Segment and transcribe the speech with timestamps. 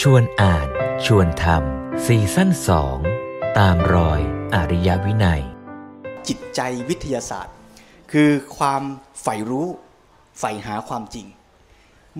[0.00, 0.68] ชวนอ่าน
[1.06, 2.98] ชวนทำซีซั่นสอง
[3.58, 4.20] ตามรอย
[4.54, 5.42] อริยวินัย
[6.28, 7.54] จิตใจวิทยาศาสตร์
[8.12, 8.82] คือความ
[9.22, 9.68] ใฝ่รู้
[10.38, 11.26] ใฝ่หาความจริง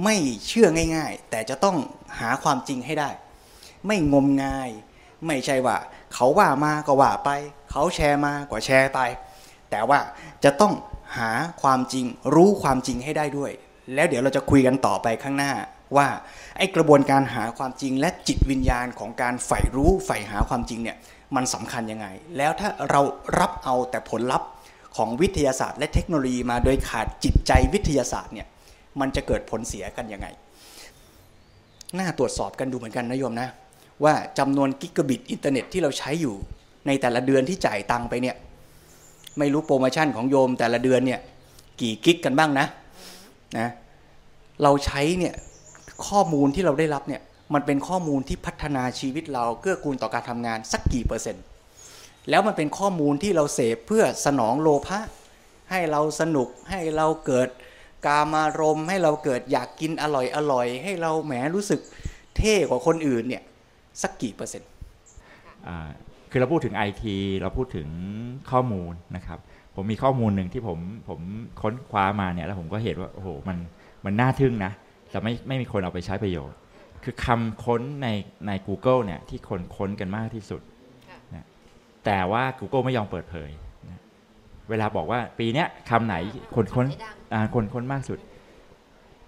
[0.04, 0.16] ไม่
[0.46, 1.76] เชื่อง่าย ๆ แต่จะต้อง
[2.20, 3.10] หาความจริงให้ได้
[3.86, 4.70] ไม่งมงาย
[5.26, 5.76] ไม่ใช่ว่า
[6.14, 7.30] เขาว่ามาก็ว่าไป
[7.70, 9.00] เขาแชร์มาก็แชร์ไป
[9.70, 10.00] แต่ว่า
[10.44, 10.72] จะต้อง
[11.18, 11.30] หา
[11.62, 13.52] ความจริง รู้ความจริงให้ได้ด้วย
[13.94, 15.52] แล้วเดี๋ยวเราจะคุยกันต่อไปข้างหน้า
[15.96, 16.08] ว่า
[16.56, 20.96] ไอ้กระบวนการหาความจริงและจิตวิญญาณของการใฝ่รู้ใฝ่หาความจริงเนี่ย
[21.36, 23.00] มันสำคัญยังไง แล้วถ้าเรา
[23.40, 24.48] รับเอาแต่ผลลัพธ์
[24.96, 28.46] ของวิทยาศาสตร์ และเทคโนโลยีมาโดยขาดจิตใจวิทยาศาสตร์เนี่ย
[29.00, 30.26] มันจะเกิดผลเสียกันยังไง
[31.98, 33.48] น่าตรวจสอบกันดูเหมือนกันนะโยมนะ
[34.04, 36.34] ว่าจำนวนกิกะบิตอินเทอร์เน็ตที่เราใช้อยู่
[36.86, 38.36] ในแต่ละเดือนที่จ่ายตังไปเนี่ย
[39.38, 41.20] ไม่รู้โปรโมชั่นของโยมแต่ละเดือนเนี่ย
[41.80, 42.66] กี่กิกกันบ้างนะ
[43.58, 43.68] นะ
[44.62, 45.34] เราใช้เนี่ย
[46.08, 47.22] ข้อมูลที่เราได้รับเนี่ย
[47.54, 51.44] มันเป็นข้อมูลที่พัฒนาชีวิตเราเกื้อกูลต่อการทำงานสักกี่เปอร์เซ็นต์
[52.30, 55.00] แล้วมันเป็นข้อมูลที่เราเสพเพื่อสนองโลภะ
[55.70, 57.48] ให้เราสนุกให้เราเกิด
[58.06, 61.80] กามารมณ์ให้เราเกิดอยากกินอร่อยอร่อย ให้เราแหมรู้สึก
[62.36, 63.42] เท่กว่าคนอื่นเนี่ย
[64.02, 64.68] สักกี่เปอร์เซ็นต์
[66.30, 67.88] คือเราพูดถึงไอทีเราพูดถึง
[68.50, 69.38] ข้อมูลนะครับ
[69.74, 71.20] ผมมีข้อมูลหนึ่งที่ผมผม
[71.62, 73.56] ค้นคว้ามาเนี่ยแล้วผมก็เห็นว่าโอ้โหมัน
[74.04, 74.72] มันน่าทึ่งนะ
[75.14, 76.56] แต่ไม่ไม่มีคนเอาไปใช้ประโยชน์
[77.04, 78.08] คือคำค้นใน
[78.46, 80.60] ใน Google เนี่ยที่คนค้นกันมากที่สุด
[81.34, 81.46] นะ
[82.04, 83.50] แต่ว่า Google ไม่ยอมเปิดเผย
[83.88, 84.00] นะ
[84.70, 86.16] เวลาบอกว่าปีเนี้ยคำไหน
[86.56, 86.86] คนค้น
[87.32, 88.18] อ่าคนค้นมากสุด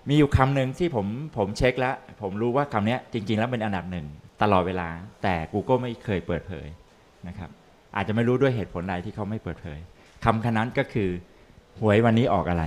[0.08, 1.06] มีอยู่คำหนึ่งที่ผม
[1.36, 4.06] ผมเช็คแล้ว ผมรู้ว่าคำเนี้ยจริง ๆ แล้วเป็นอันดับหนึ่ง
[4.42, 4.88] ตลอดเวลา
[5.22, 6.66] แต่ Google ไม่เคยเปิดเผย
[7.28, 7.50] นะครับ
[7.96, 9.78] อาจจะไม่รู้ด้วยเหตุผลใดที่เขาไม่เปิดเผย
[10.24, 11.10] คำคนั้นก็คือ
[11.80, 12.64] หวยวันนี้ออกอะไร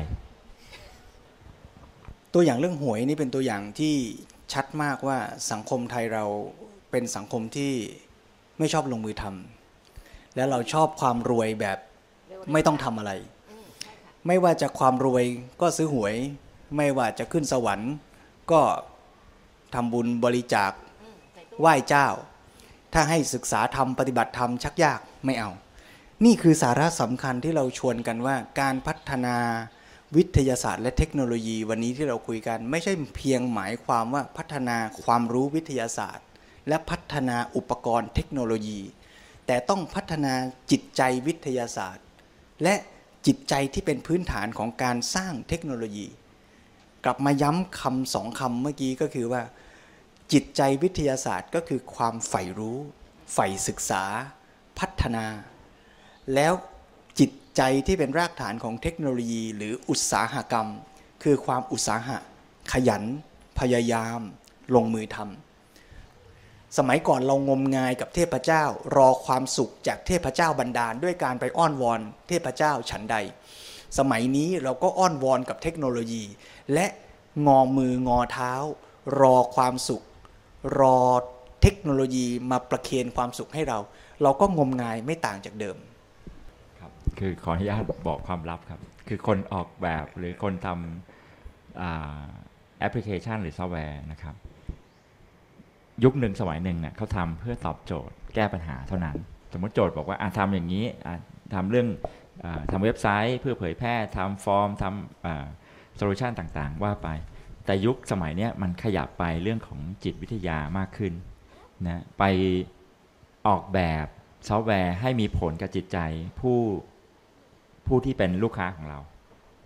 [2.33, 3.95] ตัวอย่างเรื่องหวยนี่เป็นตัวอย่างที่
[4.53, 5.17] ชัดมากว่า
[5.51, 6.25] สังคมไทยเรา
[6.91, 7.73] เป็นสังคมที่
[8.59, 11.77] ไม่ชอบลงมือทำแล้วเราชอบความรวยแบบ
[12.51, 13.11] ไม่ต้องทำอะไร
[14.27, 15.23] ไม่ว่าจะความรวย
[15.61, 16.15] ก็ซื้อหวย
[16.77, 17.93] ไม่ว่าจะขึ้นสวรรค์
[18.51, 18.61] ก็
[19.75, 20.71] ทำบุญบริจาค
[21.59, 22.07] ไหว้เจ้า
[22.93, 25.51] ถ้าให้ศึกษาธรรมปฏิบัติธรรมชักยากไม่เอา
[26.25, 29.37] นี่คือสาระสำคัญที่เราชวนกันว่าการพัฒนา
[30.17, 36.25] วิทยาศาสตร์และเทคโนโลยีวันนี้ที่เราคุยกัน ไม่ใช่เพียงหมายความว่าพัฒนาความรู้วิทยาศาสตร์
[36.67, 38.81] และพัฒนาอุปกรณ์เทคโนโลยี
[39.47, 40.33] แต่ต้องพัฒนา
[40.71, 42.05] จิตใจวิทยาศาสตร์
[42.63, 42.75] และ
[43.27, 46.07] จิตใจที่เป็นพื้นฐานของการสร้างเทคโนโลยี
[47.05, 49.41] กลับมาย้ำคำสองคำเมื่อกี้ก็คือว่า
[50.33, 52.77] จิตใจวิทยาศาสตร์ก็คือความใฝ่รู้
[53.33, 54.03] ใฝ่ศึกษา
[54.79, 55.25] พัฒนา
[56.35, 56.53] แล้ว
[57.59, 60.67] จิตใจที่เป็นรากฐานของเทคโนโลยี หรืออุตสาหกรรม
[61.23, 62.17] คือความอุตสาหะ
[62.71, 63.03] ขยัน
[63.59, 64.21] พยายาม
[64.75, 68.63] ลงมือทำสมัยก่อนเรางมงายกับเทพเจ้า
[68.95, 73.15] รอความสุขจากเทพเจ้าบันดาล ด้วยการไปอ้อนวอน เทพเจ้าฉันใด
[73.97, 76.23] สมัยนี้เราก็อ้อนวอนกับเทคโนโลยี
[76.73, 76.85] และ
[77.47, 78.53] งอมืองอเท้า
[79.19, 80.03] รอความสุข
[80.79, 80.99] รอ
[81.61, 83.79] เทคโนโลยีมาประเคนความสุขให้เรา
[84.21, 85.77] เราก็งมงายไม่ต่างจากเดิม
[87.19, 91.83] คือขออนุญาตบอกความลับครับ คือคนออกแบบหรือคนทำอ
[92.79, 94.35] แอปพลิเคชันหรือซอฟต์แวร์นะครับ
[96.03, 99.17] ยุคหนึ่งสมัยหนึ่งเนี่ยเขาทำเพื่อตอบโจทย์แก้ปัญหาเท่านั้น
[99.53, 100.85] สมมติโจทย์บอกว่าอะทำอย่างนี้
[101.53, 101.87] ทำเรื่อง
[102.43, 107.09] อทำเว็บไซต์เพื่อเผยแพร่ทำฟอร์มทำ solution ต่างๆ ว่าไป
[107.65, 111.13] แต่ยุคสมัยนี้มันขยับไปเรื่องของจิตวิทยามากขึ้น
[111.87, 112.23] นะไป
[113.47, 114.05] ออกแบบ
[114.47, 115.97] ซอฟต์แวร์ให้มีผลกับจิตใจ
[116.39, 116.57] ผู้
[117.87, 118.99] ผู้ที่เป็นลูกค้าของเรา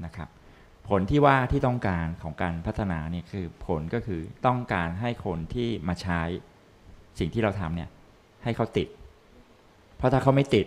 [0.06, 0.30] นะครับ
[0.90, 6.22] ผลที่ว่าที่ต้องการของการพัฒนาเนี่ยคือผลก็คือต้องการให้คนที่มาใช้
[7.20, 7.90] สิ่งที่เราทำเนี่ย
[8.44, 8.88] ให้เขาติด
[9.98, 10.66] เพราะถ้าเขาไม่ติด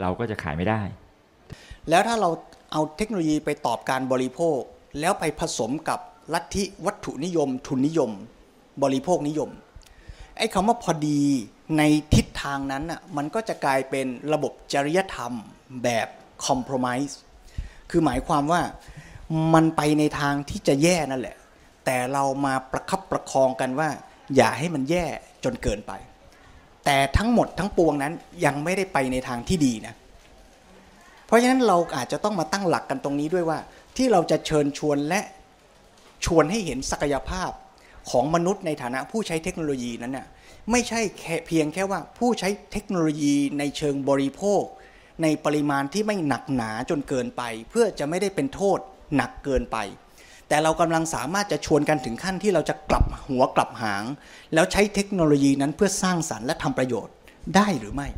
[0.00, 0.80] เราก็จะขายไม่ได้
[1.88, 2.30] แล้วถ้าเรา
[2.72, 4.58] เอาเทคโนโลยีไปตอบการบริโภค
[5.00, 6.00] แล้วไปผสมกับ
[6.34, 8.10] ลัทธิวัตถุนิยม ทุนนิยม
[8.82, 9.50] บริโภคนิยม
[10.36, 11.20] ไอ้คำว่าพอดี
[11.78, 11.82] ใน
[12.14, 15.32] ทิศทางนั้นน่ะมันก็จะกลายเป็นระบบจริยธรรม
[15.84, 16.08] แบบ
[16.46, 17.14] คอม p r o m i s e
[17.90, 18.62] คือหมายความว่า
[19.54, 21.36] มันไปในทางที่จะแย่นั่นแหละ
[21.84, 23.88] แต่เรามาประคับประคองกันว่า
[24.36, 25.04] อย่าให้มันแย่
[25.44, 25.92] จนเกินไป
[26.84, 28.12] แต่ทั้งหมดทั้งปวงนั้น
[28.44, 29.94] ยังไม่ได้ไปในทางที่ดีนะ
[31.26, 33.58] เพราะฉะนั้นเราอาจจะต้องมาตั้งหลักกันตรงนี้ด้วยว่า
[33.96, 35.20] ที่เราจะเชิญชวนและ
[36.24, 37.50] ชวนให้เห็นศักยภาพ
[38.10, 40.26] ของมนุษย์ในฐานะผู้ใช้เทคโนโลยีนั้นน่ะ
[40.70, 41.00] ไม่ใช่
[41.46, 44.62] เพียงแค่ว่าผู้ใช้เทคโนโลยีในเชิงบริโภค
[45.22, 48.78] ในปริมาณที่ไม่หนักหนาจนเกินไป เพื่อจะไม่ได้เป็นโทษ
[49.16, 49.76] หนักเกินไป
[50.48, 54.04] แต่เรากำลังสามารถจะชวนกันถึงขั้นที่เราจะกลับหัวกลับหาง
[54.54, 57.14] แล้วใช้เทคโนโลยีนั้นเพื่อสร้างสรรค์และทำประโยชน์
[57.56, 58.08] ได้หรือไม่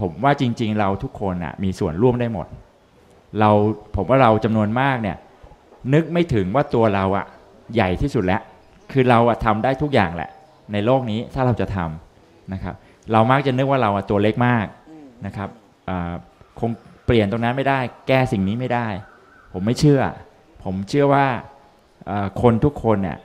[0.00, 2.46] ผมว่าจริง ๆ เราทุกคนอะมีส่วนร่วมได้หมด
[3.40, 3.50] เรา
[3.96, 5.16] ผมว่าเราจำนวนมากเนี่ย
[5.94, 7.26] นึกไม่ถึงว่าตัวเราอะ
[7.74, 8.42] ใหญ่ที่สุดแล้ว
[8.92, 10.30] คือเราอะทำได้ทุกอย่างแหละ
[10.72, 12.74] ในโลกนี้ถ้าเราจะทำนะครับ
[13.12, 14.66] เรามักจะนึกว่าเราอะตัวเล็กมาก
[15.26, 15.48] นะครับ
[16.60, 16.70] คง
[17.06, 18.86] เปลี่ยนตรงนั้นไม่ได้ แก้สิ่งนี้ไม่ได้
[19.52, 20.02] ผมไม่เชื่อ
[20.64, 21.26] ผมเชื่อว่า
[22.42, 23.18] คนทุกคนเนี่ย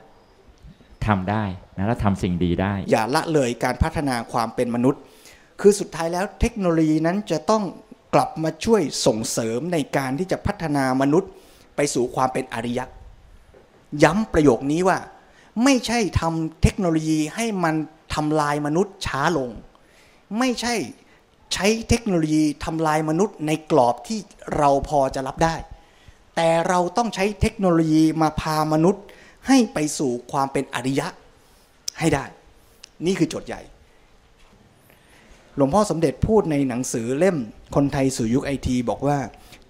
[1.07, 1.43] ทำได้
[1.77, 5.01] นะและทำสิ่งดีได้ อย่าละเลยการพัฒนาความเป็นมนุษย์
[5.61, 7.63] คือสุดท้ายแล้วเทคโนโลยีนั้นจะต้อง
[8.15, 11.31] กลับมาช่วยส่งเสริมในการที่จะพัฒนามนุษย์
[11.75, 12.85] ไปสู่ความเป็นอริยะ
[14.03, 14.97] ย้ำประโยคนี้ว่า
[15.63, 17.75] ไม่ใช่ทำเทคโนโลยีให้มัน
[18.13, 19.49] ทำลายมนุษย์ช้าลง
[20.39, 20.75] ไม่ใช่
[21.53, 24.19] ใช้เทคโนโลยีทำลายมนุษย์ในกรอบที่
[24.57, 25.55] เราพอจะรับได้
[26.35, 29.03] แต่เราต้องใช้เทคโนโลยีมาพามนุษย์
[29.47, 31.07] ให้ไปสู่ความเป็นอริยะ
[31.99, 32.25] ให้ได้
[33.05, 33.61] นี่คือโจทย์ใหญ่
[35.55, 37.37] หลวงพ่อสมเด็จพูดในหนังสือเล่ม
[37.75, 39.17] คนไทยสู่ยุคไอทีบอกว่า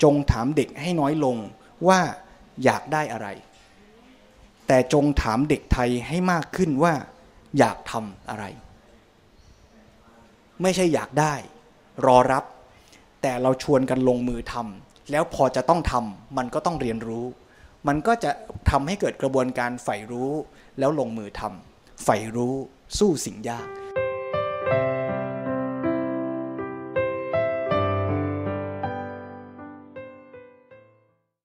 [0.03, 1.37] จงถามเด็กให้น้อยลง
[1.87, 1.99] ว่า
[2.63, 3.27] อยากได้อะไร
[4.67, 6.93] แต่จงถามเด็กไทยให้มากขึ้นว่า
[7.57, 8.45] อยากทำอะไร
[10.61, 11.35] ไม่ใช่อยากได้
[12.05, 12.43] รอรับ
[13.21, 17.25] แต่เราชวนกันลงมือทำแล้วพอจะต้องทำมันก็ต้องเรียนรู้
[17.87, 18.31] มันก็จะ
[18.69, 20.31] ทำให้เกิดกระบวนการใฝ่รู้
[20.79, 22.55] แล้วลงมือทำใฝ่รู้
[22.97, 23.67] สู้สิ่งยาก